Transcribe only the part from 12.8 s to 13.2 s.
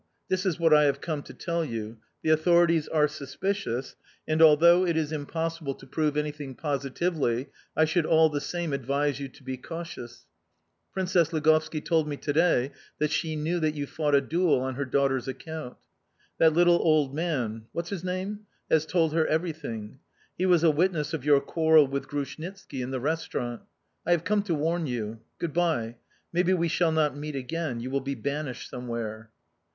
that